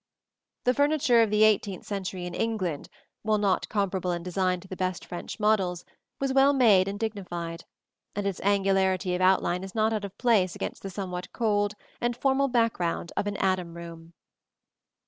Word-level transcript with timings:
]The 0.65 0.73
furniture 0.73 1.21
of 1.21 1.29
the 1.29 1.43
eighteenth 1.43 1.85
century 1.85 2.25
in 2.25 2.33
England, 2.33 2.89
while 3.21 3.37
not 3.37 3.69
comparable 3.69 4.09
in 4.11 4.23
design 4.23 4.59
to 4.61 4.67
the 4.67 4.75
best 4.75 5.05
French 5.05 5.39
models, 5.39 5.85
was 6.19 6.33
well 6.33 6.53
made 6.53 6.87
and 6.87 6.99
dignified; 6.99 7.65
and 8.15 8.25
its 8.25 8.41
angularity 8.41 9.13
of 9.13 9.21
outline 9.21 9.63
is 9.63 9.75
not 9.75 9.93
out 9.93 10.03
of 10.03 10.17
place 10.17 10.55
against 10.55 10.81
the 10.81 10.89
somewhat 10.89 11.31
cold 11.33 11.75
and 12.01 12.17
formal 12.17 12.47
background 12.47 13.11
of 13.15 13.27
an 13.27 13.37
Adam 13.37 13.77
room. 13.77 14.13